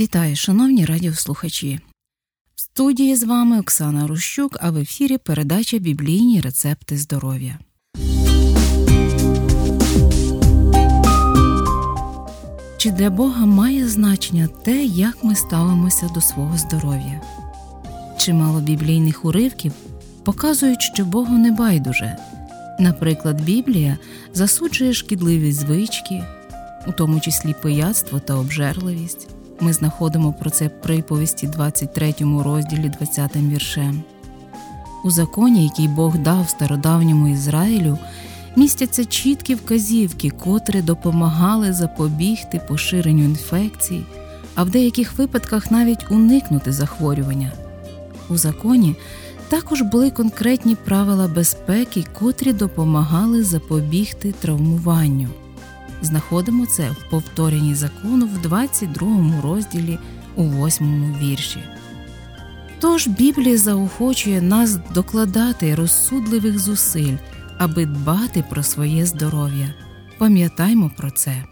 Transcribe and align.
Вітаю, 0.00 0.36
шановні 0.36 0.84
радіослухачі. 0.84 1.80
В 2.54 2.60
студії 2.60 3.16
з 3.16 3.22
вами 3.22 3.60
Оксана 3.60 4.06
Рущук, 4.06 4.56
а 4.60 4.70
в 4.70 4.76
ефірі 4.76 5.18
передача 5.18 5.78
Біблійні 5.78 6.40
рецепти 6.40 6.96
здоров'я. 6.96 7.58
Чи 12.76 12.90
для 12.90 13.10
Бога 13.10 13.46
має 13.46 13.88
значення 13.88 14.48
те, 14.64 14.84
як 14.84 15.24
ми 15.24 15.34
ставимося 15.34 16.08
до 16.14 16.20
свого 16.20 16.58
здоров'я? 16.58 17.20
Чимало 18.18 18.60
біблійних 18.60 19.24
уривків 19.24 19.72
показують, 20.24 20.82
що 20.82 21.04
Богу 21.04 21.38
не 21.38 21.52
байдуже. 21.52 22.16
Наприклад, 22.78 23.44
Біблія 23.44 23.98
засуджує 24.34 24.92
шкідливі 24.92 25.52
звички, 25.52 26.24
у 26.86 26.92
тому 26.92 27.20
числі 27.20 27.54
пияцтво 27.62 28.20
та 28.20 28.34
обжерливість. 28.34 29.39
Ми 29.62 29.72
знаходимо 29.72 30.32
про 30.32 30.50
це 30.50 30.68
приповісті 30.68 31.46
23 31.46 32.14
розділі 32.20 32.88
20 32.88 33.36
віршем. 33.36 34.02
У 35.04 35.10
законі, 35.10 35.64
який 35.64 35.88
Бог 35.88 36.18
дав 36.18 36.48
стародавньому 36.48 37.28
Ізраїлю, 37.28 37.98
містяться 38.56 39.04
чіткі 39.04 39.54
вказівки, 39.54 40.30
котрі 40.30 40.82
допомагали 40.82 41.72
запобігти 41.72 42.60
поширенню 42.68 43.24
інфекцій, 43.24 44.02
а 44.54 44.64
в 44.64 44.70
деяких 44.70 45.18
випадках 45.18 45.70
навіть 45.70 46.10
уникнути 46.10 46.72
захворювання. 46.72 47.52
У 48.28 48.36
законі 48.36 48.96
також 49.48 49.82
були 49.82 50.10
конкретні 50.10 50.74
правила 50.74 51.28
безпеки, 51.28 52.04
котрі 52.18 52.52
допомагали 52.52 53.44
запобігти 53.44 54.32
травмуванню. 54.32 55.28
Знаходимо 56.02 56.66
це 56.66 56.90
в 56.90 57.10
повторенні 57.10 57.74
закону 57.74 58.26
в 58.26 58.42
22 58.42 59.40
розділі 59.42 59.98
у 60.36 60.44
8 60.44 61.16
вірші. 61.22 61.58
Тож 62.80 63.08
Біблія 63.08 63.58
заохочує 63.58 64.42
нас 64.42 64.78
докладати 64.94 65.74
розсудливих 65.74 66.58
зусиль, 66.58 67.16
аби 67.58 67.86
дбати 67.86 68.44
про 68.50 68.62
своє 68.62 69.06
здоров'я. 69.06 69.74
Пам'ятаймо 70.18 70.90
про 70.96 71.10
це. 71.10 71.44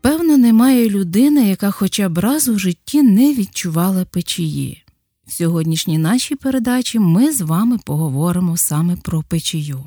Певно, 0.00 0.36
немає 0.36 0.90
людини, 0.90 1.48
яка 1.48 1.70
хоча 1.70 2.08
б 2.08 2.18
раз 2.18 2.48
у 2.48 2.58
житті 2.58 3.02
не 3.02 3.34
відчувала 3.34 4.04
печії. 4.04 4.84
В 5.26 5.32
сьогоднішній 5.32 5.98
нашій 5.98 6.36
передачі 6.36 6.98
ми 6.98 7.32
з 7.32 7.40
вами 7.40 7.78
поговоримо 7.84 8.56
саме 8.56 8.96
про 8.96 9.22
печію. 9.22 9.86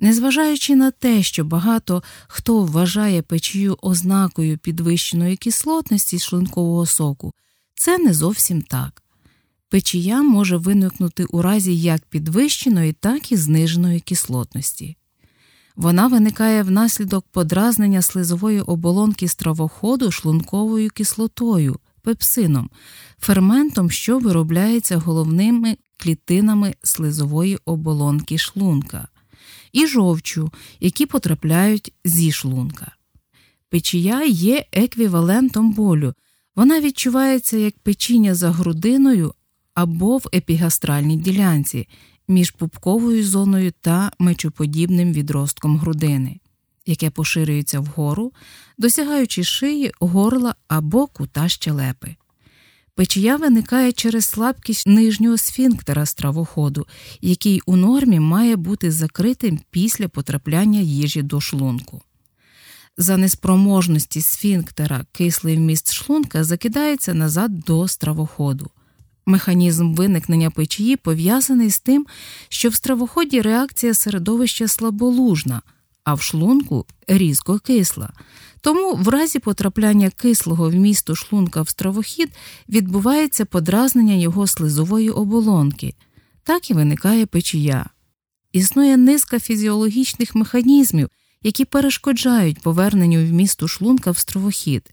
Незважаючи 0.00 0.76
на 0.76 0.90
те, 0.90 1.22
що 1.22 1.44
багато 1.44 2.02
хто 2.28 2.64
вважає 2.64 3.22
печію 3.22 3.78
ознакою 3.82 4.58
підвищеної 4.58 5.36
кислотності 5.36 6.18
шлункового 6.18 6.86
соку, 6.86 7.32
це 7.74 7.98
не 7.98 8.14
зовсім 8.14 8.62
так. 8.62 9.02
Печія 9.68 10.22
може 10.22 10.56
виникнути 10.56 11.24
у 11.24 11.42
разі 11.42 11.80
як 11.80 12.04
підвищеної, 12.04 12.92
так 12.92 13.32
і 13.32 13.36
зниженої 13.36 14.00
кислотності. 14.00 14.96
Вона 15.76 16.06
виникає 16.06 16.62
внаслідок 16.62 17.26
подразнення 17.30 18.02
слизової 18.02 18.60
оболонки 18.60 19.28
стравоходу 19.28 20.10
шлунковою 20.10 20.90
кислотою, 20.90 21.78
пепсином, 22.02 22.70
ферментом, 23.18 23.90
що 23.90 24.18
виробляється 24.18 24.96
головними 24.96 25.76
клітинами 25.96 26.74
слизової 26.82 27.58
оболонки 27.64 28.38
шлунка 28.38 29.08
і 29.72 29.86
жовчу, 29.86 30.50
які 30.80 31.06
потрапляють 31.06 31.92
зі 32.04 32.32
шлунка. 32.32 32.92
Печія 33.70 34.24
є 34.24 34.64
еквівалентом 34.72 35.72
болю, 35.72 36.14
вона 36.56 36.80
відчувається 36.80 37.56
як 37.56 37.78
печіння 37.78 38.34
за 38.34 38.50
грудиною 38.50 39.34
або 39.74 40.16
в 40.16 40.28
епігастральній 40.34 41.16
ділянці 41.16 41.88
між 42.28 42.50
пупковою 42.50 43.24
зоною 43.24 43.72
та 43.80 44.12
мечоподібним 44.18 45.12
відростком 45.12 45.78
грудини, 45.78 46.40
яке 46.86 47.10
поширюється 47.10 47.80
вгору, 47.80 48.32
досягаючи 48.78 49.44
шиї, 49.44 49.92
горла 50.00 50.54
або 50.68 51.06
кута 51.06 51.48
щелепи. 51.48 52.16
Печія 52.98 53.36
виникає 53.36 53.92
через 53.92 54.26
слабкість 54.26 54.86
нижнього 54.86 55.38
сфінктера 55.38 56.06
стравоходу, 56.06 56.86
який 57.20 57.60
у 57.66 57.76
нормі 57.76 58.20
має 58.20 58.56
бути 58.56 58.90
закритим 58.90 59.60
після 59.70 60.08
потрапляння 60.08 60.80
їжі 60.80 61.22
до 61.22 61.40
шлунку. 61.40 62.02
За 62.96 63.16
неспроможності 63.16 64.20
сфінктера 64.20 65.04
кислий 65.12 65.56
вміст 65.56 65.92
шлунка 65.92 66.44
закидається 66.44 67.14
назад 67.14 67.60
до 67.60 67.88
стравоходу. 67.88 68.70
Механізм 69.26 69.94
виникнення 69.94 70.50
печії 70.50 70.96
пов'язаний 70.96 71.70
з 71.70 71.80
тим, 71.80 72.06
що 72.48 72.68
в 72.68 72.74
стравоході 72.74 73.40
реакція 73.40 73.94
середовища 73.94 74.68
слаболужна, 74.68 75.62
а 76.04 76.14
в 76.14 76.22
шлунку 76.22 76.86
різко 77.08 77.58
кисла. 77.58 78.12
Тому 78.60 78.94
в 78.94 79.08
разі 79.08 79.38
потрапляння 79.38 80.10
кислого 80.10 80.70
вмісту 80.70 81.14
шлунка 81.14 81.62
в 81.62 81.68
стравохід 81.68 82.30
відбувається 82.68 83.44
подразнення 83.44 84.14
його 84.14 84.46
слизової 84.46 85.10
оболонки, 85.10 85.94
так 86.42 86.70
і 86.70 86.74
виникає 86.74 87.26
печія. 87.26 87.86
Існує 88.52 88.96
низка 88.96 89.40
фізіологічних 89.40 90.34
механізмів, 90.34 91.08
які 91.42 91.64
перешкоджають 91.64 92.60
поверненню 92.60 93.26
вмісту 93.26 93.68
шлунка 93.68 94.10
в 94.10 94.18
стравохід. 94.18 94.90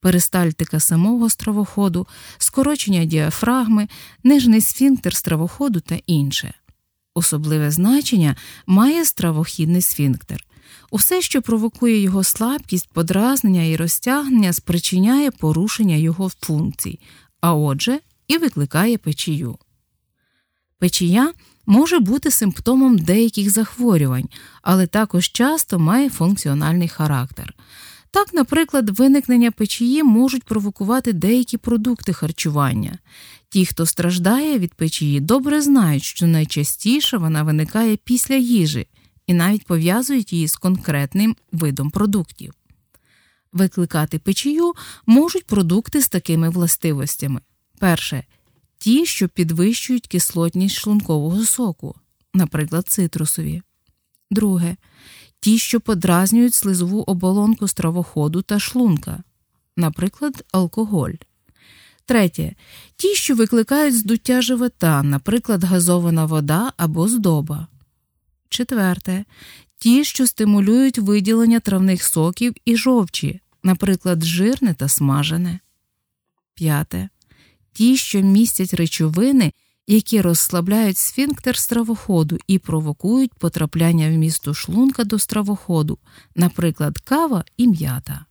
Перистальтика 0.00 0.80
самого 0.80 1.30
стравоходу, 1.30 2.06
скорочення 2.38 3.04
діафрагми, 3.04 3.88
нижний 4.24 4.60
сфінктер 4.60 5.16
стравоходу 5.16 5.80
та 5.80 5.98
інше. 6.06 6.54
Особливе 7.14 7.70
значення 7.70 8.36
має 8.66 9.04
стравохідний 9.04 9.82
сфінктер. 9.82 10.44
Усе, 10.90 11.22
що 11.22 11.42
провокує 11.42 12.00
його 12.00 12.24
слабкість, 12.24 12.88
подразнення 12.92 13.64
і 13.64 13.76
розтягнення, 13.76 14.52
спричиняє 14.52 15.30
порушення 15.30 15.96
його 15.96 16.30
функцій, 16.40 17.00
а 17.40 17.54
отже, 17.54 18.00
і 18.28 18.38
викликає 18.38 18.98
печію. 18.98 19.58
Печія 20.78 21.32
може 21.66 21.98
бути 21.98 22.30
симптомом 22.30 22.98
деяких 22.98 23.50
захворювань, 23.50 24.28
але 24.62 24.86
також 24.86 25.32
часто 25.32 25.78
має 25.78 26.10
функціональний 26.10 26.88
характер. 26.88 27.54
Так, 28.12 28.34
наприклад, 28.34 28.98
виникнення 28.98 29.50
печії 29.50 30.02
можуть 30.02 30.44
провокувати 30.44 31.12
деякі 31.12 31.56
продукти 31.56 32.12
харчування. 32.12 32.98
Ті, 33.48 33.66
хто 33.66 33.86
страждає 33.86 34.58
від 34.58 34.74
печії, 34.74 35.20
добре 35.20 35.60
знають, 35.60 36.02
що 36.02 36.26
найчастіше 36.26 37.16
вона 37.16 37.42
виникає 37.42 37.96
після 37.96 38.34
їжі 38.34 38.86
і 39.26 39.34
навіть 39.34 39.66
пов'язують 39.66 40.32
її 40.32 40.48
з 40.48 40.56
конкретним 40.56 41.36
видом 41.52 41.90
продуктів. 41.90 42.54
Викликати 43.52 44.18
печію 44.18 44.72
можуть 45.06 45.46
продукти 45.46 46.02
з 46.02 46.08
такими 46.08 46.48
властивостями. 46.48 47.40
Перше 47.78 48.24
ті, 48.78 49.06
що 49.06 49.28
підвищують 49.28 50.06
кислотність 50.06 50.76
шлункового 50.76 51.44
соку, 51.44 51.94
наприклад, 52.34 52.88
цитрусові. 52.88 53.62
Друге 54.30 54.76
ті, 55.42 55.58
що 55.58 55.80
подразнюють 55.80 56.54
слизову 56.54 57.00
оболонку 57.00 57.68
стравоходу 57.68 58.42
та 58.42 58.58
шлунка, 58.58 59.22
наприклад, 59.76 60.44
алкоголь. 60.52 61.12
Третє 62.04 62.54
ті, 62.96 63.14
що 63.14 63.34
викликають 63.34 63.98
здуття 63.98 64.42
живота, 64.42 65.02
наприклад, 65.02 65.64
газована 65.64 66.24
вода 66.24 66.72
або 66.76 67.08
здоба. 67.08 67.66
Четверте 68.48 69.24
ті, 69.78 70.04
що 70.04 70.26
стимулюють 70.26 70.98
виділення 70.98 71.60
травних 71.60 72.04
соків 72.04 72.54
і 72.64 72.76
жовчі, 72.76 73.40
наприклад, 73.62 74.24
жирне 74.24 74.74
та 74.74 74.88
смажене. 74.88 75.58
П'яте 76.54 77.08
ті, 77.72 77.96
що 77.96 78.20
містять 78.20 78.74
речовини, 78.74 79.52
які 79.86 80.20
розслабляють 80.20 80.98
сфінктер 80.98 81.56
стравоходу 81.56 82.38
і 82.46 82.58
провокують 82.58 83.34
потрапляння 83.34 84.08
в 84.08 84.12
місту 84.12 84.54
шлунка 84.54 85.04
до 85.04 85.18
стравоходу, 85.18 85.98
наприклад, 86.36 86.98
кава 86.98 87.44
і 87.56 87.68
м'ята. 87.68 88.24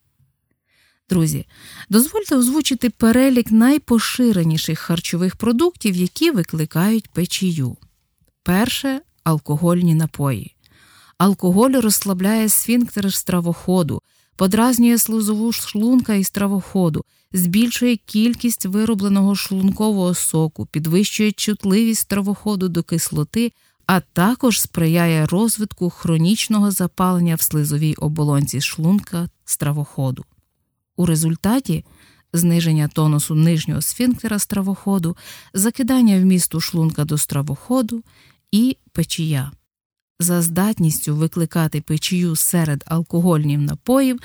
Друзі, 1.09 1.45
дозвольте 1.89 2.35
озвучити 2.35 2.89
перелік 2.89 3.51
найпоширеніших 3.51 4.79
харчових 4.79 5.35
продуктів, 5.35 5.95
які 5.95 6.31
викликають 6.31 7.09
печію. 7.09 7.77
Перше 8.43 9.01
алкогольні 9.23 9.95
напої. 9.95 10.55
Алкоголь 11.17 11.71
розслабляє 11.71 12.49
сфінктер 12.49 13.13
стравоходу, 13.13 14.01
подразнює 14.41 14.97
слузову 14.97 15.51
шлунка 15.51 16.13
і 16.13 16.23
стравоходу, 16.23 17.03
збільшує 17.33 17.95
кількість 17.95 18.65
виробленого 18.65 19.35
шлункового 19.35 20.13
соку, 20.13 20.65
підвищує 20.65 21.31
чутливість 21.31 22.01
стравоходу 22.01 22.69
до 22.69 22.83
кислоти, 22.83 23.51
а 23.85 23.99
також 23.99 24.61
сприяє 24.61 25.25
розвитку 25.25 25.89
хронічного 25.89 26.71
запалення 26.71 27.35
в 27.35 27.41
слизовій 27.41 27.93
оболонці 27.93 28.61
шлунка 28.61 29.29
стравоходу. 29.45 30.25
У 30.95 31.05
результаті 31.05 31.85
зниження 32.33 32.87
тонусу 32.87 33.35
нижнього 33.35 33.81
сфінктера 33.81 34.39
стравоходу, 34.39 35.17
закидання 35.53 36.19
вмісту 36.19 36.61
шлунка 36.61 37.05
до 37.05 37.17
стравоходу 37.17 38.03
і 38.51 38.77
печія. 38.91 39.51
За 40.21 40.41
здатністю 40.41 41.15
викликати 41.15 41.81
печію 41.81 42.35
серед 42.35 42.83
алкогольних 42.87 43.59
напоїв 43.59 44.19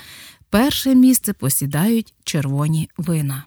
перше 0.49 0.95
місце 0.95 1.33
посідають 1.33 2.13
червоні 2.23 2.89
вина. 2.97 3.43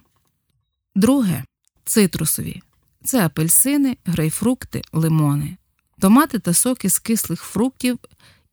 Друге 0.95 1.45
цитрусові 1.85 2.63
це 3.05 3.27
апельсини, 3.27 3.97
грейпфрукти, 4.05 4.83
лимони, 4.93 5.57
томати 5.99 6.39
та 6.39 6.55
соки 6.55 6.91
з 6.91 6.99
кислих 6.99 7.43
фруктів 7.43 7.99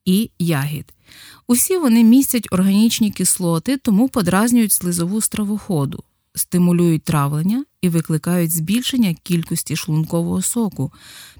і 0.05 0.31
ягід. 0.39 0.93
Усі 1.47 1.77
вони 1.77 2.03
містять 2.03 2.47
органічні 2.51 3.11
кислоти, 3.11 3.77
тому 3.77 4.09
подразнюють 4.09 4.71
слизову 4.71 5.21
стравоходу, 5.21 6.03
стимулюють 6.37 7.03
травлення 7.03 7.65
і 7.81 7.89
викликають 7.89 8.51
збільшення 8.51 9.13
кількості 9.23 9.75
шлункового 9.75 10.41
соку, 10.41 10.93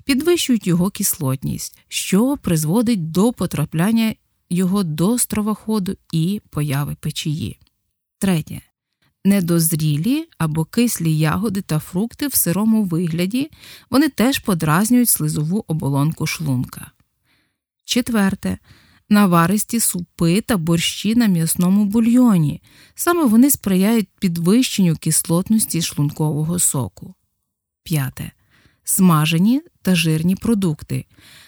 підвищують 0.06 0.68
його 0.68 0.90
кислотність, 0.90 1.80
що 1.88 2.38
призводить 2.38 3.12
до 3.12 3.34
потрапляння 3.34 4.16
його 4.50 4.84
до 4.84 5.18
стравоходу 5.18 5.96
і 6.12 6.42
появи 6.50 6.96
печії. 7.00 7.60
Третє. 8.20 8.62
Недозрілі 9.26 10.26
або 10.38 10.66
кислі 10.66 11.18
ягоди 11.18 11.62
та 11.62 11.80
фрукти 11.80 12.28
в 12.28 12.36
сирому 12.36 12.84
вигляді 12.84 13.50
вони 13.90 14.10
теж 14.10 14.40
подразнюють 14.40 15.10
слизову 15.10 15.66
оболонку 15.68 16.28
шлунка. 16.28 16.92
Четверте 17.86 18.58
наваристі 19.10 19.80
супи 19.80 20.42
та 20.42 20.58
борщі 20.58 21.16
на 21.16 21.28
м'ясному 21.28 21.86
бульйоні. 21.86 22.62
Саме 22.96 23.26
вони 23.26 23.50
сприяють 23.50 24.10
підвищенню 24.20 24.96
кислотності 24.96 25.82
шлункового 25.82 26.60
соку. 26.60 27.16
П'яте. 27.84 28.32
Смажені 28.84 29.62
та 29.82 29.96
жирні 29.96 30.36
продукти. 30.36 31.06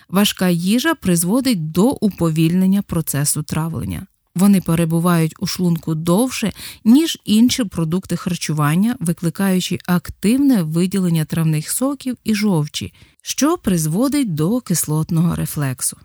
Важка 0.09 0.50
їжа 0.50 0.95
призводить 0.95 1.71
до 1.71 1.89
уповільнення 1.89 2.81
процесу 2.81 3.44
травлення. 3.44 4.07
Вони 4.35 4.61
перебувають 4.61 5.35
у 5.39 5.47
шлунку 5.47 5.95
довше, 5.95 6.53
ніж 6.83 7.17
інші 7.25 7.63
продукти 7.63 8.15
харчування, 8.15 8.95
викликаючи 9.00 9.77
активне 9.85 10.63
виділення 10.63 11.25
травних 11.25 11.69
соків 11.69 12.17
і 12.23 12.35
жовчі, 12.35 12.94
що 13.21 13.57
призводить 13.57 14.35
до 14.35 14.61
кислотного 14.61 15.35
рефлексу. 15.35 15.97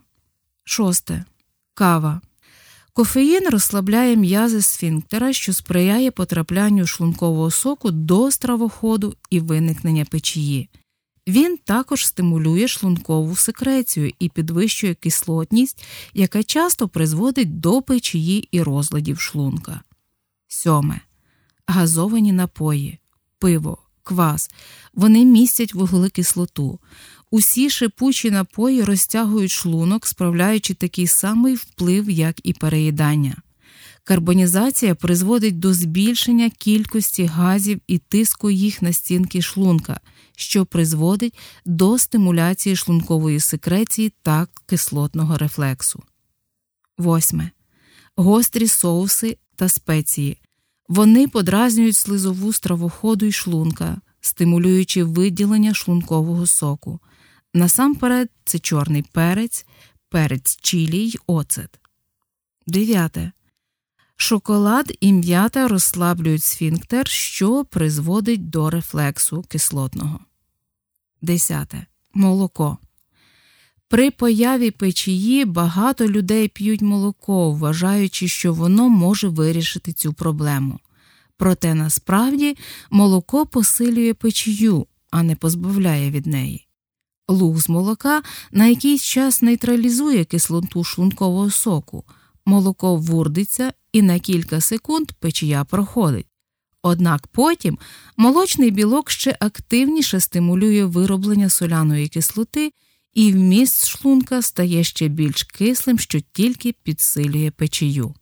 Шосте. 0.65 1.25
Кава. 1.75 2.21
Кофеїн 2.93 3.49
розслабляє 3.49 4.17
м'язи 4.17 4.63
сфінктера, 4.63 5.33
що 5.33 5.53
сприяє 5.53 6.11
потраплянню 6.11 6.87
шлункового 6.87 7.51
соку 7.51 7.91
до 7.91 8.31
стравоходу 8.31 9.17
і 9.31 9.41
виникнення 9.41 10.05
печії. 10.05 10.69
Він 11.27 11.57
також 11.57 12.07
стимулює 12.07 12.69
шлункову 12.69 13.37
секрецію 13.37 14.13
і 14.19 14.29
підвищує 14.29 14.95
кислотність, 14.95 15.85
яка 16.15 16.43
часто 16.43 16.89
призводить 16.89 17.61
до 17.61 17.83
печії 17.83 18.49
і 18.51 18.63
розладів 18.63 19.21
шлунка. 19.21 19.81
Сьоме. 20.49 21.01
Газовані 21.67 22.33
напої, 22.33 22.99
пиво, 23.39 23.79
квас. 24.03 24.51
Вони 24.95 25.25
містять 25.25 25.75
вуглекислоту. 25.75 26.79
Усі 27.35 27.71
шипучі 27.71 28.31
напої 28.31 28.85
розтягують 28.85 29.51
шлунок, 29.51 30.07
справляючи 30.07 30.75
такий 30.75 31.07
самий 31.07 31.55
вплив, 31.55 32.11
як 32.11 32.37
і 32.43 32.53
переїдання. 32.53 33.37
Карбонізація 34.05 34.95
призводить 34.95 35.59
до 35.59 35.75
збільшення 35.75 36.51
кількості 36.51 37.25
газів 37.25 37.81
і 37.87 37.99
тиску 37.99 38.51
їх 38.51 38.83
на 38.83 38.93
стінки 38.93 39.43
шлунка, 39.43 40.01
що 40.37 40.67
призводить 40.67 41.39
до 41.65 41.99
стимуляції 41.99 42.77
шлункової 42.77 43.41
секреції 43.41 44.13
та 44.23 44.47
кислотного 44.67 45.39
рефлексу. 45.39 46.03
Восьме. 46.99 47.51
Гострі 48.17 48.69
соуси 48.69 49.39
та 49.57 49.69
спеції. 49.69 50.39
Вони 50.89 51.29
подразнюють 51.29 51.97
слизову 51.97 52.53
стравоходу 52.53 53.27
й 53.27 53.33
шлунка, 53.33 54.01
стимулюючи 54.21 55.05
виділення 55.05 55.75
шлункового 55.75 56.47
соку. 56.47 57.01
Насамперед 57.55 58.31
це 58.45 58.59
чорний 58.59 59.03
перець, 59.13 59.67
перець 60.09 60.57
чилі 60.61 60.99
й 60.99 61.19
оцет. 61.27 61.81
Дев'яте. 62.67 63.33
Шоколад 64.17 64.97
і 65.01 65.13
м'ята 65.13 65.69
розслаблюють 65.69 66.43
сфінктер, 66.43 67.09
що 67.09 67.65
призводить 67.65 68.51
до 68.51 68.71
рефлексу 68.71 69.43
кислотного. 69.49 70.21
Десяте. 71.23 71.87
Молоко. 72.15 72.79
При 73.89 74.11
появі 74.11 74.71
печії 74.71 75.45
багато 75.45 76.09
людей 76.09 76.49
п'ють 76.49 76.83
молоко, 76.83 77.53
вважаючи, 77.53 78.29
що 78.29 78.53
воно 78.53 78.89
може 78.89 79.29
вирішити 79.29 79.93
цю 79.93 80.13
проблему. 80.13 80.81
Проте 81.37 81.75
насправді 81.75 82.57
молоко 82.91 83.47
посилює 83.47 84.15
печію, 84.15 84.87
а 85.11 85.23
не 85.23 85.37
позбавляє 85.37 86.11
від 86.11 86.27
неї. 86.27 86.64
Луг 87.29 87.61
з 87.61 87.69
молока 87.69 88.23
на 88.53 88.67
якийсь 88.67 89.03
час 89.03 89.43
нейтралізує 89.43 90.25
кислоту 90.25 90.85
шлункового 90.85 91.51
соку, 91.51 92.05
молоко 92.47 92.97
вурдиться 92.97 93.73
і 93.93 94.03
на 94.03 94.19
кілька 94.19 94.61
секунд 94.61 95.13
печія 95.13 95.65
проходить. 95.65 96.27
Однак 96.83 97.27
потім 97.27 97.79
молочний 98.17 98.71
білок 98.71 99.11
ще 99.11 99.37
активніше 99.41 100.21
стимулює 100.21 100.85
вироблення 100.85 101.49
соляної 101.49 102.09
кислоти, 102.09 102.73
і 103.15 103.33
вміст 103.33 103.87
шлунка 103.87 104.43
стає 104.43 104.85
ще 104.85 105.09
більш 105.09 105.43
кислим, 105.43 105.99
що 105.99 106.21
тільки 106.21 106.73
підсилює 106.73 107.51
печію. 107.51 108.15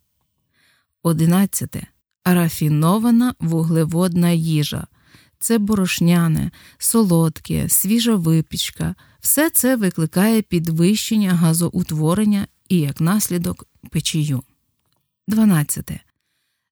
11. 1.02 1.76
Рафінована 2.24 3.34
вуглеводна 3.40 4.30
їжа 4.30 4.86
це 5.42 5.58
борошняне, 5.58 6.50
солодке, 6.78 7.68
свіжа 7.68 8.14
випічка, 8.14 8.94
все 9.20 9.50
це 9.50 9.76
викликає 9.76 10.42
підвищення 10.42 11.34
газоутворення 11.34 12.46
і, 12.68 12.78
як 12.78 13.00
наслідок, 13.00 13.66
печію. 13.90 14.42
12. 15.28 15.90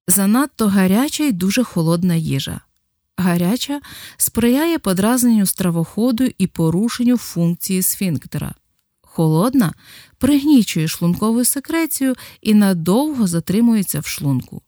Занадто 0.07 0.67
гаряча 0.67 1.23
і 1.23 1.31
дуже 1.31 1.63
холодна 1.63 2.15
їжа. 2.15 2.61
Гаряча 3.17 3.81
сприяє 4.17 4.79
подразненню 4.79 5.45
стравоходу 5.45 6.29
і 6.37 6.47
порушенню 6.47 7.17
функції 7.17 7.81
сфінктера. 7.81 8.53
Холодна 9.01 9.73
пригнічує 10.17 10.87
шлункову 10.87 11.45
секрецію 11.45 12.15
і 12.41 12.53
надовго 12.53 13.27
затримується 13.27 13.99
в 13.99 14.05
шлунку. 14.05 14.61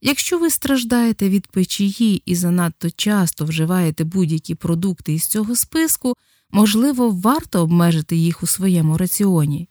Якщо 0.00 0.38
ви 0.38 0.50
страждаєте 0.50 1.28
від 1.28 1.46
печії 1.46 2.22
і 2.26 2.34
занадто 2.34 2.90
часто 2.90 3.44
вживаєте 3.44 4.04
будь-які 4.04 4.54
продукти 4.54 5.12
із 5.12 5.26
цього 5.26 5.56
списку, 5.56 6.14
можливо, 6.50 7.10
варто 7.10 7.62
обмежити 7.62 8.16
їх 8.16 8.42
у 8.42 8.46
своєму 8.46 8.96
раціоні. 8.96 9.68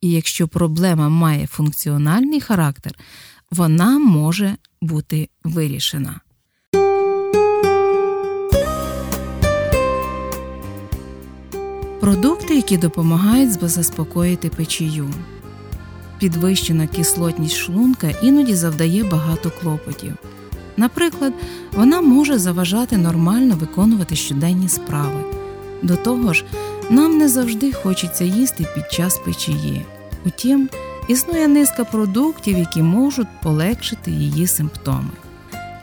І 0.00 0.10
якщо 0.10 0.48
проблема 0.48 1.08
має 1.08 1.46
функціональний 1.46 2.40
характер, 2.40 2.98
вона 3.50 3.98
може 3.98 4.56
бути 4.80 5.28
вирішена. 5.44 6.20
Продукти, 12.00 12.56
які 12.56 12.76
допомагають 12.76 13.52
заспокоїти 13.68 14.48
печію. 14.48 15.14
Підвищена 16.18 16.86
кислотність 16.86 17.56
шлунка 17.56 18.08
іноді 18.22 18.54
завдає 18.54 19.04
багато 19.04 19.52
клопотів. 19.60 20.14
Наприклад, 20.76 21.32
вона 21.72 22.00
може 22.00 22.38
заважати 22.38 22.96
нормально 22.96 23.56
виконувати 23.56 24.16
щоденні 24.16 24.68
справи. 24.68 25.24
До 25.82 25.96
того 25.96 26.32
ж, 26.32 26.44
нам 26.90 27.18
не 27.18 27.28
завжди 27.28 27.72
хочеться 27.72 28.24
їсти 28.24 28.66
під 28.74 28.92
час 28.92 29.18
печії. 29.18 29.84
Утім, 30.26 30.68
існує 31.08 31.48
низка 31.48 31.84
продуктів, 31.84 32.58
які 32.58 32.82
можуть 32.82 33.40
полегшити 33.42 34.10
її 34.10 34.46
симптоми. 34.46 35.10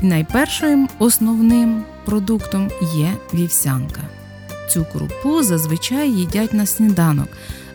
І 0.01 0.05
найпершим 0.05 0.89
основним 0.99 1.83
продуктом 2.05 2.71
є 2.95 3.13
вівсянка. 3.33 4.01
Цю 4.69 4.85
крупу 4.93 5.43
зазвичай 5.43 6.11
їдять 6.11 6.53
на 6.53 6.65
сніданок. 6.65 7.27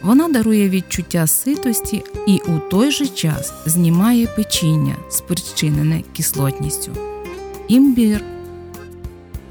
Вона 0.09 0.29
дарує 0.29 0.69
відчуття 0.69 1.27
ситості 1.27 2.05
і 2.27 2.41
у 2.47 2.59
той 2.71 2.91
же 2.91 3.07
час 3.07 3.53
знімає 3.67 4.27
печіння, 4.27 4.97
спричинене 5.11 6.03
кислотністю. 6.17 6.93
Імбір 7.69 8.25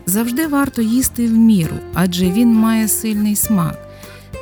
завжди 0.06 0.48
варто 0.48 0.82
їсти 0.82 1.28
в 1.28 1.32
міру, 1.34 1.76
адже 1.94 2.32
він 2.32 2.54
має 2.54 2.88
сильний 2.88 3.36
смак. 3.36 3.90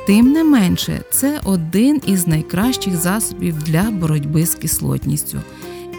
Тим 0.06 0.32
не 0.32 0.44
менше, 0.44 1.00
це 1.10 1.40
один 1.44 2.02
із 2.06 2.26
найкращих 2.26 2.96
засобів 2.96 3.62
для 3.62 3.82
боротьби 3.82 4.46
з 4.46 4.54
кислотністю. 4.54 5.38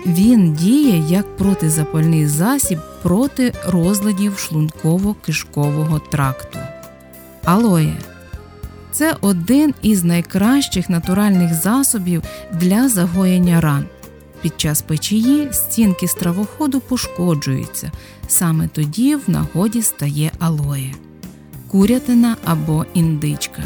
Він 0.05 0.53
діє 0.53 1.03
як 1.09 1.38
протизапальний 1.38 2.27
засіб 2.27 2.79
проти 3.03 3.53
розладів 3.67 4.33
шлунково-кишкового 4.33 6.01
тракту. 6.09 6.59
Алоє 7.43 7.97
це 8.91 9.15
один 9.22 9.74
із 9.82 10.03
найкращих 10.03 10.89
натуральних 10.89 11.53
засобів 11.53 12.24
для 12.53 12.89
загоєння 12.89 13.62
ран. 13.62 13.86
Під 14.41 14.62
час 14.62 14.82
печії 14.82 15.48
стінки 15.51 16.08
стравоходу 16.08 16.79
пошкоджуються, 16.79 17.91
саме 18.27 18.67
тоді 18.67 19.15
в 19.15 19.22
нагоді 19.27 19.82
стає 19.82 20.32
алоє, 20.39 20.94
курятина 21.67 22.36
або 22.46 22.86
індичка. 22.94 23.63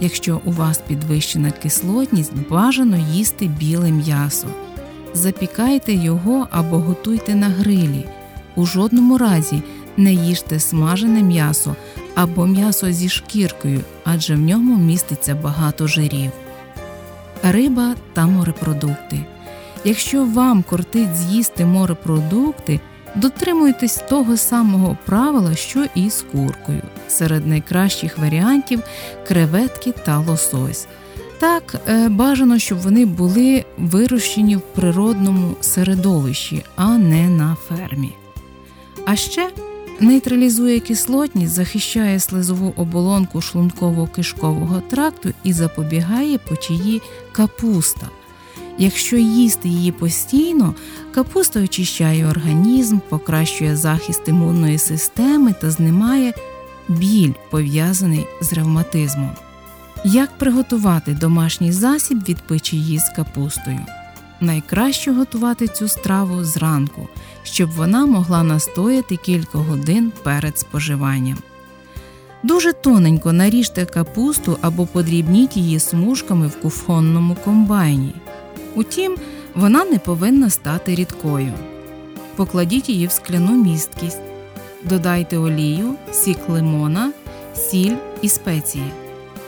Якщо 0.00 0.40
у 0.44 0.52
вас 0.52 0.80
підвищена 0.88 1.50
кислотність, 1.50 2.32
бажано 2.50 2.96
їсти 3.12 3.46
біле 3.46 3.90
м'ясо. 3.90 4.46
Запікайте 5.14 5.92
його 5.92 6.48
або 6.50 6.78
готуйте 6.78 7.34
на 7.34 7.48
грилі. 7.48 8.06
У 8.56 8.66
жодному 8.66 9.18
разі 9.18 9.62
не 9.96 10.12
їжте 10.12 10.60
смажене 10.60 11.22
м'ясо 11.22 11.76
або 12.14 12.46
м'ясо 12.46 12.92
зі 12.92 13.08
шкіркою, 13.08 13.80
адже 14.04 14.34
в 14.34 14.38
ньому 14.38 14.76
міститься 14.76 15.34
багато 15.34 15.86
жирів. 15.86 16.30
Риба 17.42 17.94
та 18.12 18.26
морепродукти. 18.26 19.24
Якщо 19.84 20.24
вам 20.24 20.62
кортить 20.62 21.16
з'їсти 21.16 21.64
морепродукти, 21.64 22.80
дотримуйтесь 23.14 24.04
того 24.08 24.36
самого 24.36 24.98
правила, 25.06 25.54
що 25.54 25.86
і 25.94 26.10
з 26.10 26.24
куркою. 26.32 26.82
Серед 27.08 27.46
найкращих 27.46 28.18
варіантів 28.18 28.82
креветки 29.28 29.92
та 29.92 30.18
лосось. 30.18 30.86
Так, 31.38 31.76
е, 31.88 32.08
бажано, 32.08 32.58
щоб 32.58 32.78
вони 32.78 33.06
були 33.06 33.64
вирощені 33.78 34.56
в 34.56 34.60
природному 34.60 35.56
середовищі, 35.60 36.64
а 36.76 36.98
не 36.98 37.28
на 37.28 37.56
фермі. 37.68 38.12
А 39.04 39.16
ще 39.16 39.50
нейтралізує 40.00 40.80
кислотність, 40.80 41.52
захищає 41.52 42.20
слизову 42.20 42.74
оболонку 42.76 43.38
шлунково-кишкового 43.38 44.82
тракту 44.90 45.30
і 45.44 45.52
запобігає 45.52 46.38
почії 46.38 47.02
капуста. 47.32 48.08
Якщо 48.78 49.16
їсти 49.16 49.68
її 49.68 49.92
постійно, 49.92 50.74
капуста 51.14 51.60
очищає 51.60 52.26
організм, 52.26 52.98
покращує 53.08 53.76
захист 53.76 54.28
імунної 54.28 54.78
системи 54.78 55.54
та 55.60 55.70
знімає 55.70 56.32
біль, 56.88 57.32
пов'язаний 57.50 58.26
з 58.40 58.52
ревматизмом. 58.52 59.30
Як 60.04 60.38
приготувати 60.38 61.12
домашній 61.12 61.72
засіб 61.72 62.24
від 62.28 62.38
печії 62.38 62.98
з 62.98 63.16
капустою? 63.16 63.80
Найкраще 64.40 65.12
готувати 65.12 65.68
цю 65.68 65.88
страву 65.88 66.44
зранку, 66.44 67.08
щоб 67.42 67.70
вона 67.70 68.06
могла 68.06 68.42
настояти 68.42 69.16
кілька 69.16 69.58
годин 69.58 70.12
перед 70.22 70.58
споживанням. 70.58 71.38
Дуже 72.42 72.72
тоненько 72.72 73.32
наріжте 73.32 73.86
капусту 73.86 74.58
або 74.60 74.86
подрібніть 74.86 75.56
її 75.56 75.80
смужками 75.80 76.46
в 76.46 76.60
куфонному 76.60 77.36
комбайні. 77.44 78.14
Утім, 78.74 79.16
вона 79.54 79.84
не 79.84 79.98
повинна 79.98 80.50
стати 80.50 80.94
рідкою. 80.94 81.52
Покладіть 82.36 82.88
її 82.88 83.06
в 83.06 83.12
скляну 83.12 83.64
місткість, 83.64 84.20
додайте 84.84 85.38
олію, 85.38 85.94
сік 86.12 86.38
лимона, 86.48 87.12
сіль 87.54 87.96
і 88.22 88.28
спеції. 88.28 88.92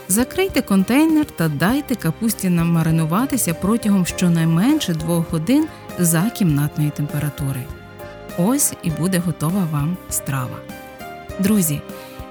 Закрийте 0.07 0.61
контейнер 0.61 1.25
та 1.25 1.47
дайте 1.47 1.95
капусті 1.95 2.49
намаринуватися 2.49 3.53
протягом 3.53 4.05
щонайменше 4.05 4.93
2 4.93 5.25
годин 5.31 5.67
за 5.99 6.21
кімнатної 6.21 6.89
температури. 6.89 7.63
Ось 8.37 8.73
і 8.83 8.89
буде 8.89 9.17
готова 9.19 9.67
вам 9.71 9.97
страва. 10.09 10.57
Друзі, 11.39 11.81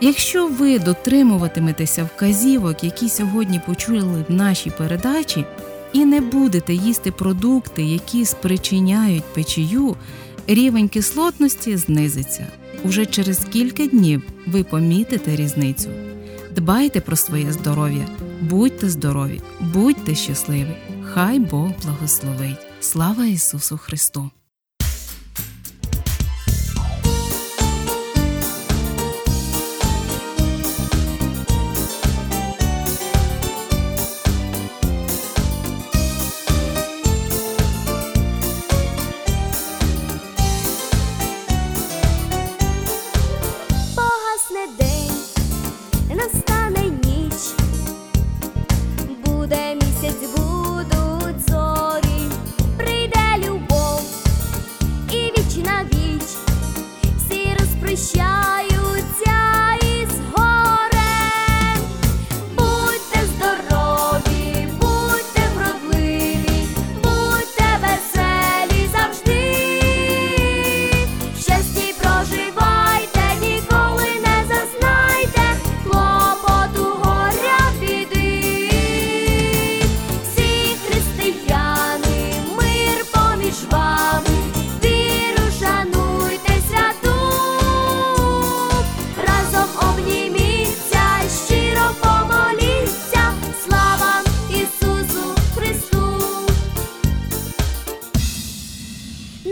якщо 0.01 0.47
ви 0.47 0.79
дотримуватиметеся 0.79 2.05
вказівок, 2.05 2.85
які 2.85 3.09
сьогодні 3.09 3.61
почули 3.67 4.25
в 4.29 4.33
нашій 4.33 4.71
передачі, 4.71 5.45
і 5.93 6.05
не 6.05 6.21
будете 6.21 6.75
їсти 6.75 7.13
продукти, 7.13 7.83
які 7.83 8.25
спричиняють 8.25 9.25
печію, 9.25 9.97
рівень 10.47 10.89
кислотності 10.89 11.77
знизиться. 11.77 12.47
Уже 12.85 13.07
через 13.07 13.45
кілька 13.45 13.87
днів 13.87 14.23
ви 14.47 14.65
помітите 14.65 15.37
різницю. 15.37 15.89
Дбайте 16.55 17.01
про 17.01 17.17
своє 17.17 17.53
здоров'я, 17.53 18.09
будьте 18.41 18.89
здорові, 18.89 19.41
будьте 19.61 20.15
щасливі. 20.15 20.77
Хай 21.05 21.39
Бог 21.39 21.71
благословить. 21.83 22.67
Слава 22.81 23.27
Ісусу 23.27 23.79
Христу! 23.79 24.31